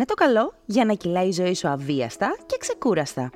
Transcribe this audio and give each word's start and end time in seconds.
Κάνε 0.00 0.12
το 0.12 0.24
καλό 0.24 0.52
για 0.64 0.84
να 0.84 0.94
κυλάει 0.94 1.28
η 1.28 1.32
ζωή 1.32 1.54
σου 1.54 1.68
αβίαστα 1.68 2.36
και 2.46 2.56
ξεκούραστα. 2.58 3.30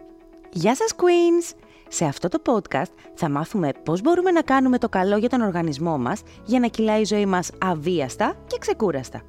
Γεια 0.52 0.74
σας 0.74 0.94
Queens! 0.96 1.56
Σε 1.88 2.04
αυτό 2.04 2.28
το 2.28 2.42
podcast 2.46 2.92
θα 3.14 3.28
μάθουμε 3.28 3.70
πώς 3.84 4.00
μπορούμε 4.00 4.30
να 4.30 4.42
κάνουμε 4.42 4.78
το 4.78 4.88
καλό 4.88 5.16
για 5.16 5.28
τον 5.28 5.40
οργανισμό 5.40 5.98
μας 5.98 6.22
για 6.44 6.60
να 6.60 6.66
κυλάει 6.66 7.00
η 7.00 7.04
ζωή 7.04 7.26
μας 7.26 7.50
αβίαστα 7.60 8.34
και 8.46 8.58
ξεκούραστα. 8.58 9.22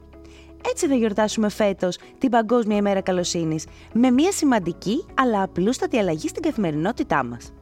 Έτσι 0.69 0.87
θα 0.87 0.95
γιορτάσουμε 0.95 1.49
φέτος 1.49 1.97
την 2.17 2.29
Παγκόσμια 2.29 2.77
ημέρα 2.77 3.01
καλοσύνης 3.01 3.65
με 3.93 4.11
μια 4.11 4.31
σημαντική 4.31 5.05
αλλά 5.13 5.41
απλούστατη 5.41 5.97
αλλαγή 5.97 6.27
στην 6.27 6.41
καθημερινότητά 6.41 7.23
μας. 7.23 7.53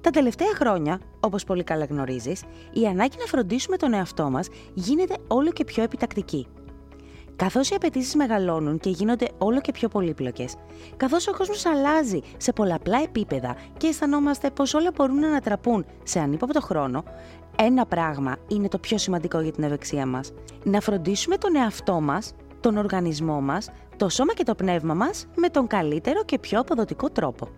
Τα 0.00 0.10
τελευταία 0.10 0.54
χρόνια, 0.54 1.00
όπως 1.20 1.44
πολύ 1.44 1.64
καλά 1.64 1.84
γνωρίζεις, 1.84 2.42
η 2.72 2.86
ανάγκη 2.86 3.16
να 3.18 3.24
φροντίσουμε 3.24 3.76
τον 3.76 3.92
εαυτό 3.92 4.30
μας 4.30 4.48
γίνεται 4.74 5.16
όλο 5.28 5.50
και 5.50 5.64
πιο 5.64 5.82
επιτακτική. 5.82 6.46
Καθώς 7.42 7.70
οι 7.70 7.74
απαιτήσεις 7.74 8.14
μεγαλώνουν 8.14 8.78
και 8.78 8.90
γίνονται 8.90 9.28
όλο 9.38 9.60
και 9.60 9.72
πιο 9.72 9.88
πολύπλοκες, 9.88 10.54
καθώς 10.96 11.28
ο 11.28 11.32
κόσμος 11.32 11.66
αλλάζει 11.66 12.20
σε 12.36 12.52
πολλαπλά 12.52 13.02
επίπεδα 13.02 13.56
και 13.76 13.86
αισθανόμαστε 13.86 14.50
πως 14.50 14.74
όλα 14.74 14.90
μπορούν 14.94 15.18
να 15.18 15.26
ανατραπούν 15.26 15.84
σε 16.02 16.20
ανύποπτο 16.20 16.60
χρόνο, 16.60 17.04
ένα 17.58 17.86
πράγμα 17.86 18.36
είναι 18.48 18.68
το 18.68 18.78
πιο 18.78 18.98
σημαντικό 18.98 19.40
για 19.40 19.52
την 19.52 19.64
ευεξία 19.64 20.06
μας. 20.06 20.32
Να 20.64 20.80
φροντίσουμε 20.80 21.36
τον 21.36 21.56
εαυτό 21.56 22.00
μας, 22.00 22.34
τον 22.60 22.76
οργανισμό 22.76 23.40
μας, 23.40 23.70
το 23.96 24.08
σώμα 24.08 24.34
και 24.34 24.44
το 24.44 24.54
πνεύμα 24.54 24.94
μας 24.94 25.26
με 25.36 25.48
τον 25.48 25.66
καλύτερο 25.66 26.24
και 26.24 26.38
πιο 26.38 26.60
αποδοτικό 26.60 27.10
τρόπο. 27.10 27.48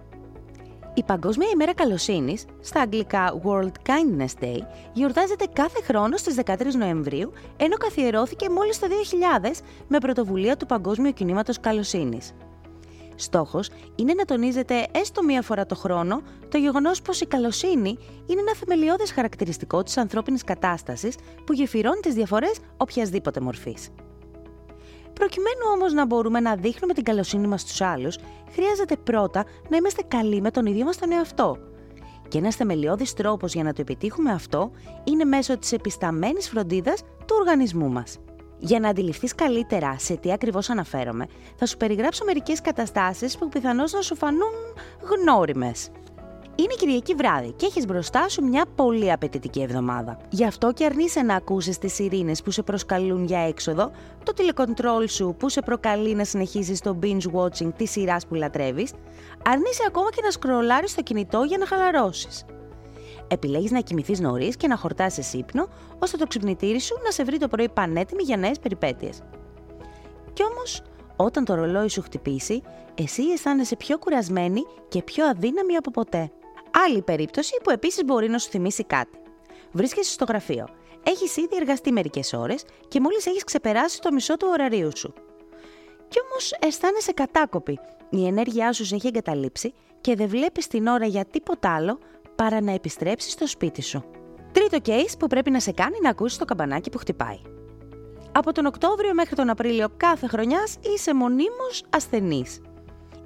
Η 0.96 1.02
Παγκόσμια 1.02 1.48
ημέρα 1.52 1.74
καλοσύνης, 1.74 2.44
στα 2.60 2.80
αγγλικά 2.80 3.40
World 3.44 3.72
Kindness 3.86 4.44
Day, 4.44 4.58
γιορτάζεται 4.92 5.46
κάθε 5.52 5.82
χρόνο 5.82 6.16
στις 6.16 6.34
13 6.34 6.74
Νοεμβρίου, 6.74 7.32
ενώ 7.56 7.76
καθιερώθηκε 7.76 8.50
μόλις 8.50 8.78
το 8.78 8.86
2000 8.86 9.62
με 9.88 9.98
πρωτοβουλία 9.98 10.56
του 10.56 10.66
Παγκόσμιου 10.66 11.12
Κινήματος 11.12 11.60
Καλοσύνης. 11.60 12.34
Στόχος 13.14 13.70
είναι 13.94 14.14
να 14.14 14.24
τονίζεται 14.24 14.86
έστω 14.92 15.22
μία 15.22 15.42
φορά 15.42 15.66
το 15.66 15.74
χρόνο 15.74 16.22
το 16.48 16.58
γεγονός 16.58 17.02
πως 17.02 17.20
η 17.20 17.26
καλοσύνη 17.26 17.98
είναι 18.26 18.40
ένα 18.40 18.54
θεμελιώδες 18.54 19.12
χαρακτηριστικό 19.12 19.82
της 19.82 19.96
ανθρώπινης 19.96 20.44
κατάστασης 20.44 21.16
που 21.46 21.52
γεφυρώνει 21.52 22.00
τις 22.00 22.14
διαφορές 22.14 22.58
οποιασδήποτε 22.76 23.40
μορφής. 23.40 23.88
Προκειμένου 25.14 25.64
όμως 25.74 25.92
να 25.92 26.06
μπορούμε 26.06 26.40
να 26.40 26.54
δείχνουμε 26.56 26.94
την 26.94 27.04
καλοσύνη 27.04 27.46
μας 27.46 27.60
στους 27.60 27.80
άλλους, 27.80 28.16
χρειάζεται 28.52 28.96
πρώτα 28.96 29.44
να 29.68 29.76
είμαστε 29.76 30.02
καλοί 30.08 30.40
με 30.40 30.50
τον 30.50 30.66
ίδιο 30.66 30.84
μας 30.84 30.96
τον 30.96 31.12
εαυτό. 31.12 31.58
Και 32.28 32.38
ένας 32.38 32.56
θεμελιώδης 32.56 33.12
τρόπος 33.12 33.54
για 33.54 33.62
να 33.62 33.72
το 33.72 33.80
επιτύχουμε 33.80 34.32
αυτό 34.32 34.70
είναι 35.04 35.24
μέσω 35.24 35.58
της 35.58 35.72
επισταμένης 35.72 36.48
φροντίδας 36.48 37.02
του 37.02 37.36
οργανισμού 37.38 37.88
μας. 37.88 38.18
Για 38.58 38.80
να 38.80 38.88
αντιληφθείς 38.88 39.34
καλύτερα 39.34 39.96
σε 39.98 40.16
τι 40.16 40.32
ακριβώς 40.32 40.70
αναφέρομαι, 40.70 41.26
θα 41.56 41.66
σου 41.66 41.76
περιγράψω 41.76 42.24
μερικές 42.24 42.60
καταστάσεις 42.60 43.38
που 43.38 43.48
πιθανώς 43.48 43.92
να 43.92 44.00
σου 44.00 44.16
φανούν 44.16 44.52
γνώριμες. 45.00 45.90
Είναι 46.56 46.74
Κυριακή 46.78 47.14
βράδυ 47.14 47.52
και 47.56 47.66
έχεις 47.66 47.86
μπροστά 47.86 48.28
σου 48.28 48.44
μια 48.44 48.64
πολύ 48.74 49.12
απαιτητική 49.12 49.60
εβδομάδα. 49.60 50.18
Γι' 50.30 50.44
αυτό 50.44 50.72
και 50.72 50.84
αρνείσαι 50.84 51.22
να 51.22 51.34
ακούσεις 51.34 51.78
τις 51.78 51.98
ειρήνε 51.98 52.32
που 52.44 52.50
σε 52.50 52.62
προσκαλούν 52.62 53.24
για 53.24 53.38
έξοδο, 53.38 53.90
το 54.22 54.32
τηλεκοντρόλ 54.32 55.08
σου 55.08 55.34
που 55.38 55.48
σε 55.48 55.60
προκαλεί 55.60 56.14
να 56.14 56.24
συνεχίζεις 56.24 56.80
το 56.80 56.98
binge 57.02 57.32
watching 57.34 57.72
της 57.76 57.90
σειράς 57.90 58.26
που 58.26 58.34
λατρεύεις, 58.34 58.92
αρνείσαι 59.46 59.84
ακόμα 59.86 60.10
και 60.10 60.20
να 60.24 60.30
σκρολάρεις 60.30 60.94
το 60.94 61.02
κινητό 61.02 61.42
για 61.42 61.58
να 61.58 61.66
χαλαρώσεις. 61.66 62.44
Επιλέγεις 63.28 63.70
να 63.70 63.80
κοιμηθείς 63.80 64.20
νωρίς 64.20 64.56
και 64.56 64.66
να 64.66 64.76
χορτάσεις 64.76 65.32
ύπνο, 65.32 65.68
ώστε 65.98 66.16
το 66.16 66.26
ξυπνητήρι 66.26 66.80
σου 66.80 66.94
να 67.04 67.10
σε 67.10 67.24
βρει 67.24 67.38
το 67.38 67.48
πρωί 67.48 67.68
πανέτοιμη 67.68 68.22
για 68.22 68.36
νέες 68.36 68.58
περιπέτειες. 68.58 69.22
Κι 70.32 70.42
όμως, 70.44 70.82
όταν 71.16 71.44
το 71.44 71.54
ρολόι 71.54 71.88
σου 71.88 72.02
χτυπήσει, 72.02 72.62
εσύ 72.94 73.22
αισθάνεσαι 73.22 73.76
πιο 73.76 73.98
κουρασμένη 73.98 74.60
και 74.88 75.02
πιο 75.02 75.26
αδύναμη 75.26 75.76
από 75.76 75.90
ποτέ. 75.90 76.30
Άλλη 76.84 77.02
περίπτωση 77.02 77.60
που 77.62 77.70
επίσης 77.70 78.04
μπορεί 78.04 78.28
να 78.28 78.38
σου 78.38 78.50
θυμίσει 78.50 78.84
κάτι. 78.84 79.18
Βρίσκεσαι 79.72 80.12
στο 80.12 80.24
γραφείο. 80.24 80.68
Έχεις 81.02 81.36
ήδη 81.36 81.56
εργαστεί 81.56 81.92
μερικές 81.92 82.32
ώρες 82.32 82.64
και 82.88 83.00
μόλις 83.00 83.26
έχεις 83.26 83.44
ξεπεράσει 83.44 84.00
το 84.00 84.12
μισό 84.12 84.36
του 84.36 84.48
ωραρίου 84.50 84.96
σου. 84.96 85.12
Κι 86.08 86.18
όμως 86.30 86.52
αισθάνεσαι 86.60 87.12
κατάκοπη. 87.12 87.78
Η 88.10 88.26
ενέργειά 88.26 88.72
σου 88.72 88.84
σε 88.84 88.94
έχει 88.94 89.06
εγκαταλείψει 89.06 89.74
και 90.00 90.14
δεν 90.14 90.28
βλέπεις 90.28 90.66
την 90.66 90.86
ώρα 90.86 91.06
για 91.06 91.24
τίποτα 91.24 91.74
άλλο 91.74 91.98
παρά 92.34 92.60
να 92.60 92.72
επιστρέψεις 92.72 93.32
στο 93.32 93.46
σπίτι 93.46 93.82
σου. 93.82 94.04
Τρίτο 94.52 94.78
case 94.84 95.18
που 95.18 95.26
πρέπει 95.26 95.50
να 95.50 95.60
σε 95.60 95.72
κάνει 95.72 95.96
να 96.02 96.08
ακούσεις 96.08 96.38
το 96.38 96.44
καμπανάκι 96.44 96.90
που 96.90 96.98
χτυπάει. 96.98 97.40
Από 98.32 98.52
τον 98.52 98.66
Οκτώβριο 98.66 99.14
μέχρι 99.14 99.34
τον 99.34 99.50
Απρίλιο 99.50 99.88
κάθε 99.96 100.26
χρονιάς 100.26 100.76
είσαι 100.94 101.14
μονίμως 101.14 101.84
ασθενής 101.90 102.60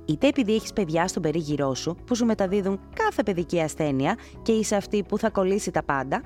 είτε 0.08 0.26
επειδή 0.26 0.54
έχεις 0.54 0.72
παιδιά 0.72 1.08
στον 1.08 1.22
περίγυρό 1.22 1.74
σου 1.74 1.96
που 2.06 2.14
σου 2.14 2.24
μεταδίδουν 2.24 2.80
κάθε 2.94 3.22
παιδική 3.22 3.60
ασθένεια 3.60 4.16
και 4.42 4.52
είσαι 4.52 4.76
αυτή 4.76 5.02
που 5.02 5.18
θα 5.18 5.30
κολλήσει 5.30 5.70
τα 5.70 5.82
πάντα, 5.82 6.22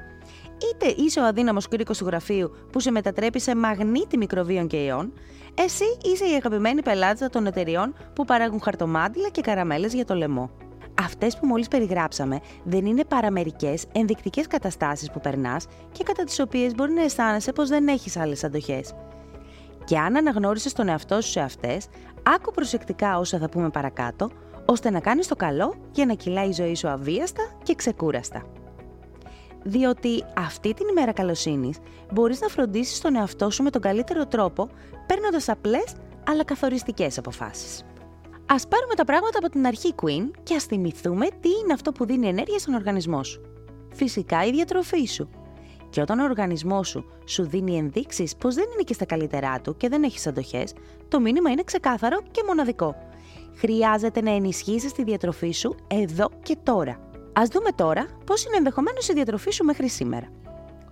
είτε 0.70 1.02
είσαι 1.02 1.20
ο 1.20 1.24
αδύναμος 1.24 1.68
κρίκος 1.68 1.98
του 1.98 2.04
γραφείου 2.04 2.50
που 2.72 2.80
σε 2.80 2.90
μετατρέπει 2.90 3.40
σε 3.40 3.56
μαγνήτη 3.56 4.16
μικροβίων 4.16 4.66
και 4.66 4.76
ιών, 4.76 5.12
εσύ 5.54 5.84
είσαι 6.04 6.24
η 6.24 6.34
αγαπημένη 6.34 6.82
πελάτητα 6.82 7.28
των 7.28 7.46
εταιριών 7.46 7.94
που 8.14 8.24
παράγουν 8.24 8.60
χαρτομάτιλα 8.62 9.28
και 9.28 9.40
καραμέλες 9.40 9.94
για 9.94 10.04
το 10.04 10.14
λαιμό. 10.14 10.50
Αυτές 11.02 11.38
που 11.38 11.46
μόλις 11.46 11.68
περιγράψαμε 11.68 12.40
δεν 12.64 12.86
είναι 12.86 13.04
παρά 13.04 13.30
μερικέ 13.30 13.74
ενδεικτικές 13.92 14.46
καταστάσεις 14.46 15.10
που 15.10 15.20
περνάς 15.20 15.66
και 15.92 16.02
κατά 16.02 16.24
τις 16.24 16.40
οποίες 16.40 16.74
μπορεί 16.74 16.92
να 16.92 17.02
αισθάνεσαι 17.02 17.52
πως 17.52 17.68
δεν 17.68 17.88
έχεις 17.88 18.16
άλλες 18.16 18.44
αντοχές. 18.44 18.94
Και 19.84 19.98
αν 19.98 20.16
αναγνώρισες 20.16 20.72
τον 20.72 20.88
εαυτό 20.88 21.20
σου 21.20 21.30
σε 21.30 21.40
αυτές, 21.40 21.86
άκου 22.22 22.50
προσεκτικά 22.50 23.18
όσα 23.18 23.38
θα 23.38 23.48
πούμε 23.48 23.70
παρακάτω, 23.70 24.30
ώστε 24.66 24.90
να 24.90 25.00
κάνεις 25.00 25.26
το 25.26 25.36
καλό 25.36 25.74
για 25.92 26.06
να 26.06 26.14
κυλάει 26.14 26.48
η 26.48 26.52
ζωή 26.52 26.74
σου 26.74 26.88
αβίαστα 26.88 27.42
και 27.62 27.74
ξεκούραστα. 27.74 28.42
Διότι 29.62 30.24
αυτή 30.36 30.74
την 30.74 30.88
ημέρα 30.88 31.12
καλοσύνης 31.12 31.78
μπορείς 32.12 32.40
να 32.40 32.48
φροντίσεις 32.48 33.00
τον 33.00 33.16
εαυτό 33.16 33.50
σου 33.50 33.62
με 33.62 33.70
τον 33.70 33.80
καλύτερο 33.80 34.26
τρόπο, 34.26 34.68
παίρνοντας 35.06 35.48
απλές 35.48 35.94
αλλά 36.28 36.44
καθοριστικές 36.44 37.18
αποφάσεις. 37.18 37.82
Ας 38.46 38.68
πάρουμε 38.68 38.94
τα 38.94 39.04
πράγματα 39.04 39.38
από 39.38 39.48
την 39.48 39.66
αρχή, 39.66 39.94
Queen, 40.02 40.30
και 40.42 40.54
ας 40.54 40.64
θυμηθούμε 40.64 41.26
τι 41.40 41.48
είναι 41.48 41.72
αυτό 41.72 41.92
που 41.92 42.06
δίνει 42.06 42.28
ενέργεια 42.28 42.58
στον 42.58 42.74
οργανισμό 42.74 43.22
σου. 43.24 43.40
Φυσικά 43.94 44.44
η 44.44 44.50
διατροφή 44.50 45.04
σου, 45.04 45.28
και 45.92 46.00
όταν 46.00 46.18
ο 46.18 46.24
οργανισμός 46.24 46.88
σου 46.88 47.04
σου 47.24 47.46
δίνει 47.48 47.76
ενδείξεις 47.76 48.36
πως 48.36 48.54
δεν 48.54 48.64
είναι 48.72 48.82
και 48.82 48.94
στα 48.94 49.04
καλύτερά 49.04 49.60
του 49.60 49.76
και 49.76 49.88
δεν 49.88 50.02
έχεις 50.02 50.26
αντοχές, 50.26 50.72
το 51.08 51.20
μήνυμα 51.20 51.50
είναι 51.50 51.62
ξεκάθαρο 51.62 52.22
και 52.30 52.42
μοναδικό. 52.46 52.94
Χρειάζεται 53.54 54.22
να 54.22 54.30
ενισχύσεις 54.30 54.92
τη 54.92 55.04
διατροφή 55.04 55.50
σου 55.50 55.74
εδώ 55.86 56.28
και 56.42 56.56
τώρα. 56.62 56.92
Α 57.32 57.42
δούμε 57.52 57.70
τώρα 57.74 58.06
πώς 58.26 58.44
είναι 58.44 58.56
ενδεχομένως 58.56 59.08
η 59.08 59.12
διατροφή 59.12 59.50
σου 59.50 59.64
μέχρι 59.64 59.88
σήμερα. 59.88 60.28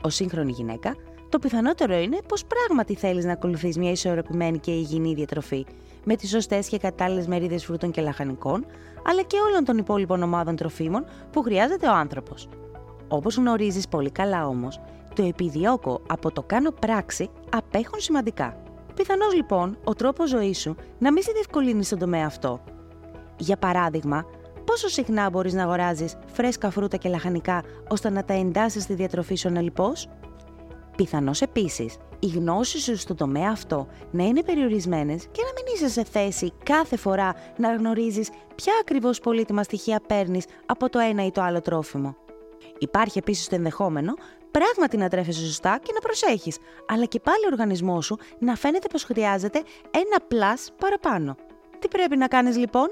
Ω 0.04 0.08
σύγχρονη 0.08 0.52
γυναίκα, 0.52 0.94
το 1.28 1.38
πιθανότερο 1.38 1.94
είναι 1.96 2.18
πως 2.28 2.44
πράγματι 2.44 2.94
θέλεις 2.94 3.24
να 3.24 3.32
ακολουθείς 3.32 3.78
μια 3.78 3.90
ισορροπημένη 3.90 4.58
και 4.58 4.70
υγιεινή 4.70 5.14
διατροφή, 5.14 5.66
με 6.04 6.16
τις 6.16 6.30
σωστές 6.30 6.68
και 6.68 6.78
κατάλληλες 6.78 7.26
μερίδες 7.26 7.64
φρούτων 7.64 7.90
και 7.90 8.00
λαχανικών, 8.00 8.66
αλλά 9.06 9.22
και 9.22 9.36
όλων 9.48 9.64
των 9.64 9.78
υπόλοιπων 9.78 10.22
ομάδων 10.22 10.56
τροφίμων 10.56 11.04
που 11.30 11.42
χρειάζεται 11.42 11.86
ο 11.86 11.92
άνθρωπος. 11.92 12.48
Όπως 13.12 13.37
γνωρίζεις 13.37 13.88
πολύ 13.88 14.10
καλά 14.10 14.47
όμως, 14.47 14.81
το 15.15 15.22
επιδιώκω 15.22 16.00
από 16.06 16.32
το 16.32 16.43
κάνω 16.43 16.71
πράξη 16.71 17.31
απέχουν 17.50 18.00
σημαντικά. 18.00 18.62
Πιθανώς 18.94 19.34
λοιπόν 19.34 19.78
ο 19.84 19.94
τρόπος 19.94 20.28
ζωής 20.28 20.60
σου 20.60 20.76
να 20.98 21.12
μην 21.12 21.22
σε 21.22 21.32
διευκολύνει 21.32 21.84
στον 21.84 21.98
τομέα 21.98 22.26
αυτό. 22.26 22.60
Για 23.37 23.56
παράδειγμα, 23.56 24.25
πόσο 24.65 24.88
συχνά 24.88 25.31
μπορείς 25.31 25.53
να 25.53 25.62
αγοράζεις 25.62 26.16
φρέσκα 26.26 26.71
φρούτα 26.71 26.97
και 26.97 27.09
λαχανικά 27.09 27.62
ώστε 27.88 28.10
να 28.10 28.25
τα 28.25 28.34
εντάσεις 28.34 28.83
στη 28.83 28.95
διατροφή 28.95 29.34
σου 29.34 29.48
αναλυπώς; 29.48 30.09
Πιθανώς 30.97 31.41
επίσης 31.41 31.97
οι 32.18 32.27
γνώσεις 32.27 32.83
σου 32.83 32.97
στον 32.97 33.16
τομέα 33.16 33.51
αυτό 33.51 33.86
να 34.10 34.24
είναι 34.24 34.42
περιορισμένες 34.42 35.22
και 35.22 35.42
να 35.42 35.53
μην 35.53 35.74
είσαι 35.74 35.89
σε 35.89 36.04
θέση 36.04 36.53
κάθε 36.65 36.97
φορά 36.97 37.34
να 37.56 37.74
γνωρίζεις 37.74 38.30
ποια 38.54 38.72
ακριβώς 38.80 39.21
πολύτιμα 39.21 39.63
στοιχεία 39.63 40.01
παίρνεις 40.06 40.45
από 40.66 40.89
το 40.89 40.98
ένα 40.98 41.27
ή 41.27 41.30
το 41.30 41.42
άλλο 41.42 41.60
τρόφιμο. 41.60 42.16
Υπάρχει 42.80 43.18
επίσης 43.18 43.48
το 43.48 43.54
ενδεχόμενο 43.54 44.15
πράγματι 44.50 44.97
να 44.97 45.09
τρέφεσαι 45.09 45.47
σωστά 45.47 45.78
και 45.82 45.92
να 45.94 46.00
προσέχεις, 46.00 46.59
αλλά 46.88 47.04
και 47.04 47.21
πάλι 47.21 47.44
ο 47.44 47.48
οργανισμός 47.53 48.04
σου 48.04 48.18
να 48.38 48.54
φαίνεται 48.54 48.86
πως 48.88 49.04
χρειάζεται 49.04 49.62
ένα 49.91 50.27
plus 50.30 50.72
παραπάνω. 50.78 51.36
Τι 51.78 51.88
πρέπει 51.88 52.16
να 52.16 52.27
κάνεις 52.27 52.56
λοιπόν; 52.56 52.88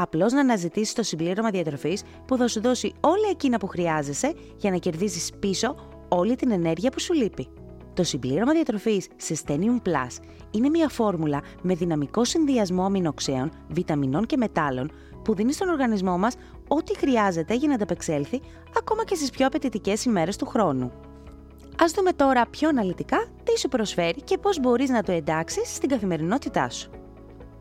Απλώς 0.00 0.32
να 0.32 0.40
αναζητήσεις 0.40 0.92
το 0.92 1.02
συμπλήρωμα 1.02 1.50
διατροφής 1.50 2.02
που 2.26 2.36
θα 2.36 2.48
σου 2.48 2.60
δώσει 2.60 2.92
όλα 3.00 3.28
εκείνα 3.30 3.58
που 3.58 3.66
χρειάζεσαι 3.66 4.34
για 4.56 4.70
να 4.70 4.76
κερδίσεις 4.76 5.30
πίσω 5.38 5.74
όλη 6.08 6.36
την 6.36 6.50
ενέργεια 6.50 6.90
που 6.90 7.00
σου 7.00 7.12
λείπει. 7.14 7.48
Το 7.94 8.04
συμπλήρωμα 8.04 8.52
διατροφής 8.52 9.08
Sustenium 9.28 9.88
Plus 9.88 10.24
είναι 10.50 10.68
μια 10.68 10.88
φόρμουλα 10.88 11.42
με 11.62 11.74
δυναμικό 11.74 12.24
συνδυασμό 12.24 12.84
αμινοξέων, 12.84 13.52
βιταμινών 13.68 14.26
και 14.26 14.36
μετάλλων 14.36 14.90
που 15.24 15.34
δίνει 15.34 15.52
στον 15.52 15.68
οργανισμό 15.68 16.18
μας 16.18 16.34
ό,τι 16.68 16.96
χρειάζεται 16.96 17.54
για 17.54 17.68
να 17.68 17.74
ανταπεξέλθει 17.74 18.40
ακόμα 18.76 19.04
και 19.04 19.14
στις 19.14 19.30
πιο 19.30 19.46
απαιτητικές 19.46 20.04
ημέρες 20.04 20.36
του 20.36 20.46
χρόνου. 20.46 20.92
Α 21.82 21.84
δούμε 21.94 22.12
τώρα 22.12 22.46
πιο 22.46 22.68
αναλυτικά 22.68 23.26
τι 23.44 23.58
σου 23.58 23.68
προσφέρει 23.68 24.22
και 24.22 24.38
πώς 24.38 24.60
μπορείς 24.60 24.90
να 24.90 25.02
το 25.02 25.12
εντάξεις 25.12 25.74
στην 25.74 25.88
καθημερινότητά 25.88 26.70
σου. 26.70 26.90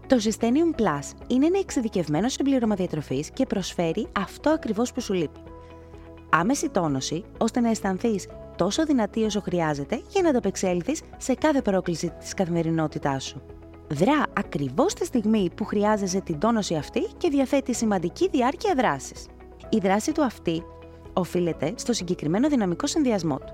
Το 0.08 0.18
Systenium 0.24 0.82
Plus 0.82 1.28
είναι 1.28 1.46
ένα 1.46 1.60
εξειδικευμένο 1.60 2.30
συμπλήρωμα 2.30 2.76
διατροφής 2.76 3.30
και 3.30 3.46
προσφέρει 3.46 4.08
αυτό 4.20 4.50
ακριβώς 4.50 4.92
που 4.92 5.02
σου 5.02 5.14
λείπει. 5.14 5.40
Άμεση 6.30 6.70
τόνωση 6.70 7.24
ώστε 7.38 7.60
να 7.60 7.70
αισθανθείς 7.70 8.28
τόσο 8.56 8.86
δυνατή 8.86 9.24
όσο 9.24 9.42
χρειάζεται 9.42 10.02
για 10.10 10.22
να 10.22 10.30
ανταπεξέλθεις 10.30 11.02
σε 11.18 11.34
κάθε 11.34 11.62
πρόκληση 11.62 12.10
της 12.10 12.34
καθημερινότητάς 12.34 13.24
σου. 13.24 13.42
Δρά 13.90 14.24
ακριβώς 14.34 14.94
τη 14.94 15.06
στιγμή 15.06 15.50
που 15.56 15.66
χρειάζεσαι 15.66 16.22
την 16.22 16.40
τόνωση 16.40 16.76
αυτή 16.76 17.08
και 17.18 17.30
διαθέτει 17.30 17.74
σημαντική 17.74 18.30
διάρκεια 18.30 18.74
δράσης. 18.78 19.26
Η 19.70 19.78
δράση 19.78 20.12
του 20.12 20.24
αυτή 20.24 20.64
οφείλεται 21.14 21.74
στο 21.76 21.94
συγκεκριμένο 21.94 22.48
δυναμικό 22.48 22.88
συνδυασμό 22.88 23.38
του. 23.38 23.54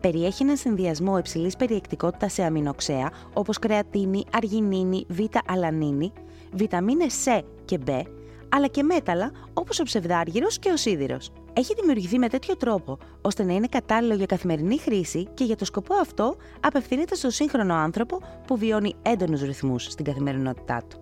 Περιέχει 0.00 0.42
έναν 0.42 0.56
συνδυασμό 0.56 1.18
υψηλής 1.18 1.56
περιεκτικότητας 1.56 2.32
σε 2.32 2.42
αμινοξέα 2.42 3.10
όπως 3.34 3.58
κρεατίνη, 3.58 4.24
αργινίνη, 4.32 5.06
β-αλανίνη, 5.08 6.12
βιταμίνες 6.52 7.24
C 7.24 7.42
και 7.64 7.78
B, 7.86 8.02
αλλά 8.48 8.66
και 8.66 8.82
μέταλλα 8.82 9.30
όπως 9.54 9.80
ο 9.80 9.82
ψευδάργυρος 9.82 10.58
και 10.58 10.70
ο 10.70 10.76
σίδηρος. 10.76 11.30
Έχει 11.58 11.74
δημιουργηθεί 11.74 12.18
με 12.18 12.28
τέτοιο 12.28 12.56
τρόπο 12.56 12.98
ώστε 13.20 13.42
να 13.44 13.52
είναι 13.52 13.66
κατάλληλο 13.66 14.14
για 14.14 14.26
καθημερινή 14.26 14.78
χρήση 14.78 15.28
και 15.34 15.44
για 15.44 15.56
το 15.56 15.64
σκοπό 15.64 15.94
αυτό 15.94 16.36
απευθύνεται 16.60 17.14
στο 17.14 17.30
σύγχρονο 17.30 17.74
άνθρωπο 17.74 18.20
που 18.46 18.56
βιώνει 18.56 18.94
έντονους 19.02 19.42
ρυθμούς 19.42 19.84
στην 19.84 20.04
καθημερινότητά 20.04 20.82
του. 20.88 21.00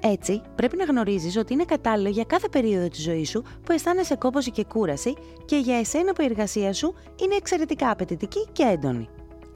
Έτσι, 0.00 0.40
πρέπει 0.54 0.76
να 0.76 0.84
γνωρίζεις 0.84 1.36
ότι 1.36 1.52
είναι 1.52 1.64
κατάλληλο 1.64 2.08
για 2.08 2.24
κάθε 2.24 2.48
περίοδο 2.48 2.88
της 2.88 3.02
ζωής 3.02 3.28
σου 3.28 3.42
που 3.42 3.72
αισθάνεσαι 3.72 4.16
κόπωση 4.16 4.50
και 4.50 4.64
κούραση 4.64 5.14
και 5.44 5.56
για 5.56 5.78
εσένα 5.78 6.12
που 6.12 6.22
η 6.22 6.24
εργασία 6.24 6.72
σου 6.72 6.94
είναι 7.22 7.34
εξαιρετικά 7.34 7.90
απαιτητική 7.90 8.46
και 8.52 8.62
έντονη. 8.62 9.08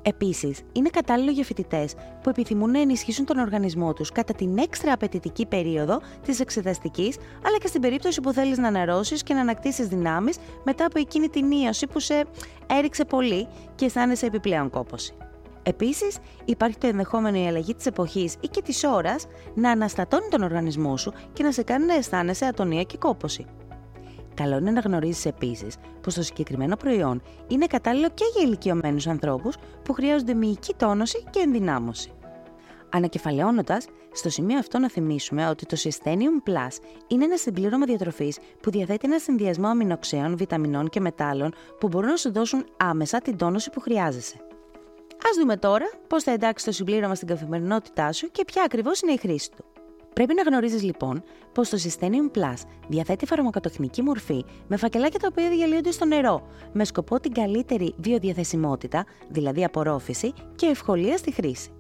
Επίσης, 0.03 0.63
είναι 0.73 0.89
κατάλληλο 0.89 1.31
για 1.31 1.45
φοιτητές 1.45 1.95
που 2.23 2.29
επιθυμούν 2.29 2.71
να 2.71 2.81
ενισχύσουν 2.81 3.25
τον 3.25 3.39
οργανισμό 3.39 3.93
τους 3.93 4.13
κατά 4.13 4.35
την 4.35 4.59
έξτρα 4.59 4.93
απαιτητική 4.93 5.47
περίοδο 5.47 6.01
της 6.23 6.41
εξεταστικής, 6.41 7.17
αλλά 7.47 7.59
και 7.59 7.67
στην 7.67 7.81
περίπτωση 7.81 8.21
που 8.21 8.33
θέλεις 8.33 8.59
να 8.59 8.69
αναρρώσεις 8.69 9.23
και 9.23 9.35
να 9.35 9.41
ανακτήσεις 9.41 9.87
δυνάμεις 9.89 10.37
μετά 10.65 10.85
από 10.85 10.99
εκείνη 10.99 11.29
την 11.29 11.51
ίωση 11.51 11.87
που 11.87 12.01
σε 12.01 12.25
έριξε 12.67 13.05
πολύ 13.05 13.49
και 13.75 13.85
αισθάνεσαι 13.85 14.27
επιπλέον 14.27 14.71
κόποση. 14.71 15.15
Επίσης, 15.63 16.19
υπάρχει 16.45 16.79
το 16.79 16.87
ενδεχόμενο 16.87 17.39
η 17.39 17.47
αλλαγή 17.47 17.75
της 17.75 17.87
εποχής 17.87 18.37
ή 18.41 18.47
και 18.47 18.63
της 18.63 18.85
ώρας 18.85 19.27
να 19.55 19.71
αναστατώνει 19.71 20.29
τον 20.31 20.43
οργανισμό 20.43 20.97
σου 20.97 21.13
και 21.33 21.43
να 21.43 21.53
σε 21.53 21.63
κάνει 21.63 21.87
να 21.87 21.95
αισθάνεσαι 21.95 22.45
ατονία 22.45 22.83
και 22.83 22.97
κόποση. 22.99 23.47
Καλό 24.35 24.57
είναι 24.57 24.71
να 24.71 24.81
γνωρίζεις 24.81 25.25
επίσης 25.25 25.77
πως 26.01 26.15
το 26.15 26.23
συγκεκριμένο 26.23 26.77
προϊόν 26.77 27.23
είναι 27.49 27.67
κατάλληλο 27.67 28.09
και 28.15 28.25
για 28.35 28.43
ηλικιωμένους 28.43 29.07
ανθρώπους 29.07 29.57
που 29.83 29.93
χρειάζονται 29.93 30.35
μυϊκή 30.35 30.75
τόνωση 30.75 31.25
και 31.31 31.41
ενδυνάμωση. 31.41 32.13
Ανακεφαλαιώνοντας, 32.95 33.87
στο 34.13 34.31
σημείο 34.31 34.59
αυτό 34.59 34.79
να 34.79 34.91
θυμίσουμε 34.91 35.49
ότι 35.49 35.67
το 35.67 35.77
Systenium 35.83 36.49
Plus 36.49 36.85
είναι 37.09 37.25
ένα 37.25 37.37
συμπλήρωμα 37.37 37.87
διατροφής 37.87 38.39
που 38.61 38.71
διαθέτει 38.71 39.07
ένα 39.07 39.19
συνδυασμό 39.19 39.67
αμινοξέων, 39.69 40.37
βιταμινών 40.37 40.89
και 40.89 41.01
μετάλλων 41.01 41.55
που 41.81 41.89
μπορούν 41.89 42.11
να 42.11 42.17
σου 42.17 42.33
δώσουν 42.33 42.65
άμεσα 42.77 43.21
την 43.21 43.37
τόνωση 43.37 43.71
που 43.71 43.81
χρειάζεσαι. 43.81 44.37
Α 45.23 45.29
δούμε 45.39 45.57
τώρα 45.57 45.91
πώς 46.07 46.23
θα 46.23 46.31
εντάξει 46.31 46.65
το 46.65 46.73
συμπλήρωμα 46.73 47.15
στην 47.15 47.29
καθημερινότητά 47.29 48.13
σου 48.13 48.31
και 48.31 48.45
ποια 48.45 48.63
ακριβώς 48.63 49.01
είναι 49.01 49.13
η 49.13 49.17
χρήση 49.17 49.51
του. 49.51 49.65
Πρέπει 50.13 50.35
να 50.35 50.43
γνωρίζεις 50.43 50.83
λοιπόν 50.83 51.23
πως 51.53 51.69
το 51.69 51.79
Systenium 51.83 52.39
Plus 52.39 52.55
διαθέτει 52.89 53.27
φαρμακοτεχνική 53.27 54.03
μορφή 54.03 54.45
με 54.67 54.77
φακελάκια 54.77 55.19
τα 55.19 55.29
οποία 55.31 55.51
διαλύονται 55.51 55.91
στο 55.91 56.05
νερό, 56.05 56.47
με 56.73 56.85
σκοπό 56.85 57.21
την 57.21 57.33
καλύτερη 57.33 57.95
βιοδιαθεσιμότητα, 57.97 59.05
δηλαδή 59.29 59.65
απορρόφηση 59.65 60.33
και 60.57 60.67
ευκολία 60.67 61.17
στη 61.17 61.33
χρήση. 61.33 61.71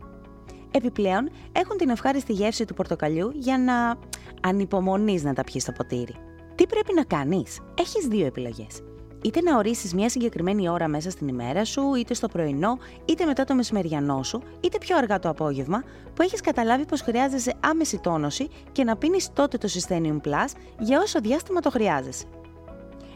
Επιπλέον, 0.70 1.30
έχουν 1.52 1.76
την 1.76 1.88
ευχάριστη 1.88 2.32
γεύση 2.32 2.64
του 2.64 2.74
πορτοκαλιού 2.74 3.30
για 3.34 3.58
να 3.58 3.96
ανυπομονείς 4.40 5.22
να 5.22 5.32
τα 5.32 5.44
πιεις 5.44 5.62
στο 5.62 5.72
ποτήρι. 5.72 6.14
Τι 6.54 6.66
πρέπει 6.66 6.94
να 6.94 7.04
κάνεις; 7.04 7.60
Έχεις 7.78 8.06
δύο 8.06 8.26
επιλογές 8.26 8.82
είτε 9.22 9.40
να 9.40 9.56
ορίσεις 9.56 9.94
μια 9.94 10.08
συγκεκριμένη 10.08 10.68
ώρα 10.68 10.88
μέσα 10.88 11.10
στην 11.10 11.28
ημέρα 11.28 11.64
σου, 11.64 11.94
είτε 11.94 12.14
στο 12.14 12.28
πρωινό, 12.28 12.78
είτε 13.04 13.24
μετά 13.24 13.44
το 13.44 13.54
μεσημεριανό 13.54 14.22
σου, 14.22 14.42
είτε 14.60 14.78
πιο 14.78 14.96
αργά 14.96 15.18
το 15.18 15.28
απόγευμα, 15.28 15.82
που 16.14 16.22
έχεις 16.22 16.40
καταλάβει 16.40 16.86
πως 16.86 17.00
χρειάζεσαι 17.00 17.54
άμεση 17.60 17.98
τόνωση 17.98 18.48
και 18.72 18.84
να 18.84 18.96
πίνεις 18.96 19.32
τότε 19.32 19.58
το 19.58 19.68
Systenium 19.72 20.20
Plus 20.26 20.48
για 20.78 21.00
όσο 21.00 21.20
διάστημα 21.20 21.60
το 21.60 21.70
χρειάζεσαι. 21.70 22.24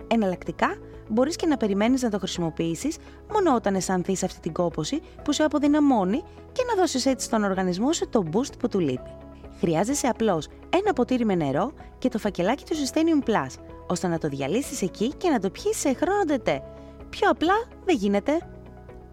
Εναλλακτικά, 0.06 0.76
μπορείς 1.08 1.36
και 1.36 1.46
να 1.46 1.56
περιμένεις 1.56 2.02
να 2.02 2.10
το 2.10 2.18
χρησιμοποιήσεις 2.18 2.96
μόνο 3.32 3.54
όταν 3.54 3.74
αισθανθείς 3.74 4.22
αυτή 4.22 4.40
την 4.40 4.52
κόποση 4.52 5.00
που 5.24 5.32
σε 5.32 5.42
αποδυναμώνει 5.42 6.22
και 6.52 6.62
να 6.68 6.74
δώσεις 6.80 7.06
έτσι 7.06 7.26
στον 7.26 7.44
οργανισμό 7.44 7.92
σου 7.92 8.08
το 8.08 8.24
boost 8.32 8.58
που 8.58 8.68
του 8.68 8.78
λείπει. 8.78 9.10
Χρειάζεσαι 9.58 10.06
απλώς 10.06 10.48
ένα 10.70 10.92
ποτήρι 10.92 11.24
με 11.24 11.34
νερό 11.34 11.72
και 11.98 12.08
το 12.08 12.18
φακελάκι 12.18 12.64
του 12.64 12.74
Systenium 12.74 13.28
Plus, 13.28 13.62
ώστε 13.86 14.06
να 14.06 14.18
το 14.18 14.28
διαλύσεις 14.28 14.82
εκεί 14.82 15.08
και 15.08 15.28
να 15.28 15.38
το 15.38 15.50
πιείς 15.50 15.78
σε 15.78 15.94
χρόνο 15.94 16.24
τετέ. 16.24 16.62
Πιο 17.10 17.30
απλά 17.30 17.54
δεν 17.84 17.96
γίνεται. 17.96 18.38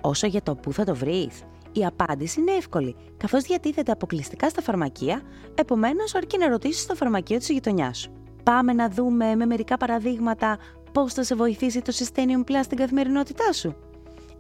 Όσο 0.02 0.28
για 0.28 0.42
το 0.42 0.56
πού 0.56 0.74
θα 0.74 0.84
το 0.84 0.96
βρεις, 0.96 1.44
η 1.72 1.86
απάντηση 1.86 2.40
είναι 2.40 2.52
εύκολη, 2.52 2.96
καθώς 3.18 3.44
διατίθεται 3.44 3.92
αποκλειστικά 3.92 4.50
στα 4.50 4.62
φαρμακεία, 4.62 5.22
επομένως 5.56 6.16
αρκεί 6.16 6.38
να 6.38 6.48
ρωτήσεις 6.48 6.86
το 6.86 6.96
φαρμακείο 6.96 7.38
της 7.38 7.50
γειτονιάς 7.50 7.98
σου. 7.98 8.12
Πάμε 8.44 8.74
να 8.74 8.90
δούμε 8.90 9.36
με 9.36 9.46
μερικά 9.46 9.78
παραδείγματα 9.78 10.58
πώς 10.92 11.14
θα 11.14 11.24
σε 11.24 11.36
βοηθήσει 11.36 11.82
το 11.82 11.94
Systenium 11.96 12.52
Plus 12.52 12.60
στην 12.64 12.78
καθημερινότητά 12.78 13.54
σου. 13.54 13.76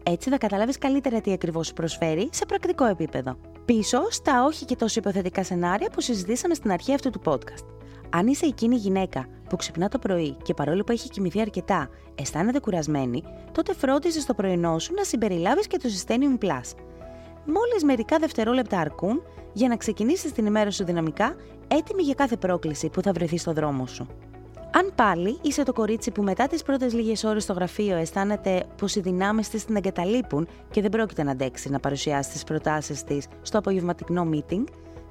Έτσι 0.04 0.30
θα 0.30 0.38
καταλάβεις 0.38 0.78
καλύτερα 0.78 1.22
τι 1.22 1.32
ακριβώς 1.32 1.68
σου 1.68 1.74
προσφέρει 1.74 2.30
σε 2.32 2.46
πρακτικό 2.46 2.86
επίπεδο. 2.86 3.38
Πίσω 3.66 4.08
στα 4.10 4.44
όχι 4.44 4.66
και 4.66 4.76
τόσο 4.76 5.00
υποθετικά 5.00 5.44
σενάρια 5.44 5.90
που 5.90 6.02
συζητήσαμε 6.02 6.54
στην 6.54 6.72
αρχή 6.72 6.94
αυτού 6.94 7.10
του 7.10 7.22
podcast. 7.26 7.66
Αν 8.10 8.28
είσαι 8.28 8.46
εκείνη 8.46 8.76
η 8.76 8.78
γυναίκα 8.78 9.28
που 9.54 9.60
ξυπνά 9.60 9.90
το 9.90 10.00
πρωί 10.00 10.38
και 10.44 10.54
παρόλο 10.54 10.84
που 10.84 10.92
έχει 10.92 11.10
κοιμηθεί 11.10 11.42
αρκετά, 11.42 11.90
αισθάνεται 12.16 12.60
κουρασμένη, 12.60 13.24
τότε 13.52 13.74
φρόντιζε 13.74 14.20
στο 14.20 14.34
πρωινό 14.34 14.80
σου 14.80 14.94
να 14.94 15.04
συμπεριλάβεις 15.04 15.68
και 15.68 15.78
το 15.78 15.90
Systenium 15.90 16.46
Plus. 16.46 16.78
Μόλις 17.46 17.84
μερικά 17.86 18.18
δευτερόλεπτα 18.18 18.80
αρκούν 18.80 19.22
για 19.54 19.68
να 19.68 19.78
ξεκινήσεις 19.78 20.32
την 20.32 20.46
ημέρα 20.46 20.72
σου 20.72 20.86
δυναμικά, 20.86 21.36
έτοιμη 21.68 22.04
για 22.04 22.14
κάθε 22.14 22.38
πρόκληση 22.38 22.90
που 22.90 23.02
θα 23.02 23.12
βρεθεί 23.12 23.38
στο 23.38 23.54
δρόμο 23.54 23.88
σου. 23.88 24.08
Αν 24.72 24.92
πάλι 24.96 25.40
είσαι 25.42 25.64
το 25.64 25.74
κορίτσι 25.74 26.12
που 26.12 26.24
μετά 26.24 26.48
τις 26.48 26.64
πρώτες 26.64 26.94
λίγες 26.94 27.24
ώρες 27.24 27.44
στο 27.44 27.54
γραφείο 27.54 27.96
αισθάνεται 27.96 28.64
πως 28.78 28.96
οι 28.96 29.00
δυνάμεις 29.00 29.50
της 29.50 29.66
την 29.66 29.75
εγκαταλείπουν 29.75 30.48
και 30.72 30.82
δεν 30.82 30.89
πρόκειται 30.89 31.24
να 31.24 31.32
αντέξει 31.32 31.70
να 31.70 31.80
παρουσιάσεις 31.80 32.34
τις 32.34 32.44
προτάσεις 32.44 33.04
της 33.04 33.27
στο 33.42 33.58
απογευματινό 33.58 34.30
meeting, 34.34 34.63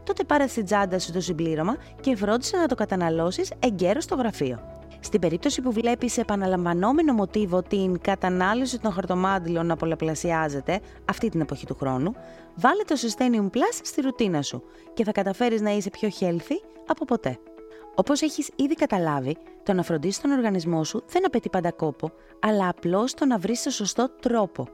τότε 0.05 0.25
πάρε 0.25 0.47
στην 0.47 0.65
τσάντα 0.65 0.99
σου 0.99 1.13
το 1.13 1.21
συμπλήρωμα 1.21 1.77
και 2.01 2.17
φρόντισε 2.17 2.57
να 2.57 2.67
το 2.67 2.75
καταναλώσεις 2.75 3.53
εγκαίρως 3.59 4.05
στο 4.05 4.15
γραφείο. 4.15 4.73
Στην 5.01 5.21
περίπτωση 5.21 5.63
που 5.63 5.73
βλέπεις 5.73 6.13
σε 6.13 6.21
επαναλαμβανόμενο 6.21 7.13
μοτίβο 7.13 7.63
την 7.63 8.01
κατανάλωση 8.01 8.81
των 8.81 8.93
χαρτομάτιλων 8.93 9.67
να 9.67 9.77
πολλαπλασιάζεται 9.77 10.81
αυτή 11.05 11.29
την 11.29 11.41
εποχή 11.41 11.67
του 11.67 11.75
χρόνου, 11.75 12.15
βάλε 12.55 12.83
το 12.83 12.95
Systenium 13.01 13.57
Plus 13.57 13.81
στη 13.83 14.01
ρουτίνα 14.01 14.43
σου 14.43 14.63
και 14.95 15.05
θα 15.05 15.13
καταφέρεις 15.13 15.61
να 15.61 15.71
είσαι 15.71 15.91
πιο 15.91 16.09
healthy 16.21 16.67
από 16.87 17.05
ποτέ. 17.05 17.39
Όπως 17.95 18.23
έχεις 18.23 18.51
ήδη 18.57 18.75
καταλάβει, 18.75 19.37
το 19.63 19.73
να 19.73 19.83
φροντίσεις 19.83 20.21
τον 20.21 20.31
οργανισμό 20.31 20.85
σου 20.85 21.03
δεν 21.09 21.27
απαιτεί 21.27 21.49
πάντα 21.49 21.73
κόπο, 21.73 22.13
αλλά 22.41 22.69
απλώς 22.69 23.15
το 23.15 23.27
να 23.27 23.39
βρεις 23.39 23.63
το 23.63 23.71
σωστό 23.71 24.09
τρόπο 24.21 24.69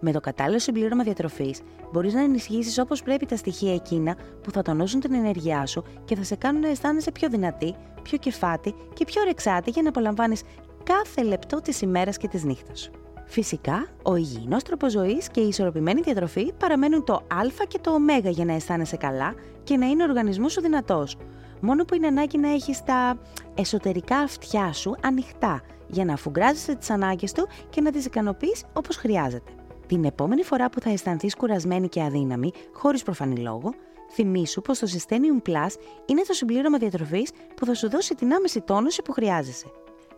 με 0.00 0.12
το 0.12 0.20
κατάλληλο 0.20 0.58
συμπλήρωμα 0.58 1.02
διατροφής, 1.02 1.60
μπορείς 1.92 2.14
να 2.14 2.20
ενισχύσεις 2.20 2.78
όπως 2.78 3.02
πρέπει 3.02 3.26
τα 3.26 3.36
στοιχεία 3.36 3.74
εκείνα 3.74 4.16
που 4.42 4.50
θα 4.50 4.62
τονώσουν 4.62 5.00
την 5.00 5.14
ενέργειά 5.14 5.66
σου 5.66 5.84
και 6.04 6.16
θα 6.16 6.22
σε 6.22 6.36
κάνουν 6.36 6.60
να 6.60 6.68
αισθάνεσαι 6.68 7.10
πιο 7.10 7.28
δυνατή, 7.28 7.74
πιο 8.02 8.18
κεφάτη 8.18 8.74
και 8.94 9.04
πιο 9.04 9.22
ρεξάτη 9.22 9.70
για 9.70 9.82
να 9.82 9.88
απολαμβάνεις 9.88 10.42
κάθε 10.82 11.22
λεπτό 11.22 11.60
της 11.60 11.80
ημέρας 11.80 12.16
και 12.16 12.28
της 12.28 12.44
νύχτας 12.44 12.80
σου. 12.80 12.90
Φυσικά, 13.26 13.86
ο 14.02 14.16
υγιεινός 14.16 14.62
τρόπος 14.62 14.92
ζωής 14.92 15.28
και 15.28 15.40
η 15.40 15.48
ισορροπημένη 15.48 16.00
διατροφή 16.00 16.52
παραμένουν 16.52 17.04
το 17.04 17.14
Α 17.14 17.64
και 17.68 17.78
το 17.78 17.90
Ω 17.90 18.28
για 18.30 18.44
να 18.44 18.52
αισθάνεσαι 18.52 18.96
καλά 18.96 19.34
και 19.62 19.76
να 19.76 19.86
είναι 19.86 20.02
ο 20.02 20.06
οργανισμός 20.06 20.52
σου 20.52 20.60
δυνατός. 20.60 21.16
Μόνο 21.60 21.84
που 21.84 21.94
είναι 21.94 22.06
ανάγκη 22.06 22.38
να 22.38 22.52
έχεις 22.52 22.82
τα 22.82 23.18
εσωτερικά 23.54 24.18
αυτιά 24.18 24.72
σου 24.72 24.94
ανοιχτά 25.02 25.62
για 25.86 26.04
να 26.04 26.12
αφουγκράζεσαι 26.12 26.74
τις 26.74 26.90
ανάγκες 26.90 27.32
του 27.32 27.48
και 27.70 27.80
να 27.80 27.90
τις 27.90 28.04
ικανοποιείς 28.04 28.64
όπως 28.72 28.96
χρειάζεται. 28.96 29.50
Την 29.88 30.04
επόμενη 30.04 30.42
φορά 30.42 30.70
που 30.70 30.80
θα 30.80 30.90
αισθανθείς 30.90 31.36
κουρασμένη 31.36 31.88
και 31.88 32.02
αδύναμη, 32.02 32.52
χωρίς 32.72 33.02
προφανή 33.02 33.40
λόγο, 33.40 33.74
θυμήσου 34.12 34.60
πως 34.62 34.78
το 34.78 34.86
Systenium 34.90 35.48
Plus 35.48 35.70
είναι 36.06 36.22
το 36.26 36.32
συμπλήρωμα 36.32 36.78
διατροφής 36.78 37.30
που 37.56 37.66
θα 37.66 37.74
σου 37.74 37.90
δώσει 37.90 38.14
την 38.14 38.32
άμεση 38.32 38.60
τόνωση 38.60 39.02
που 39.02 39.12
χρειάζεσαι. 39.12 39.66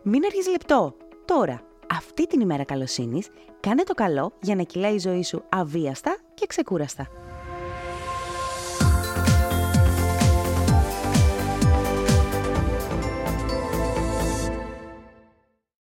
Μην 0.01 0.25
αργείς 0.25 0.47
λεπτό. 0.49 0.95
Τώρα, 1.25 1.61
αυτή 1.91 2.27
την 2.27 2.39
ημέρα 2.39 2.63
καλοσύνης, 2.63 3.29
κάνε 3.59 3.83
το 3.83 3.93
καλό 3.93 4.31
για 4.41 4.55
να 4.55 4.63
κυλάει 4.63 4.93
η 4.93 4.99
ζωή 4.99 5.23
σου 5.23 5.43
αβίαστα 5.49 6.17
και 6.33 6.45
ξεκούραστα. 6.47 7.07